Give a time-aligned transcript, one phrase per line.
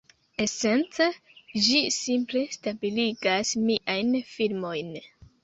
[0.43, 1.07] Esence
[1.65, 4.93] ĝi simple stabiligas miajn filmojn.